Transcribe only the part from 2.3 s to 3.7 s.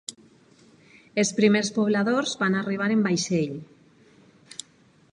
van arribar en vaixell.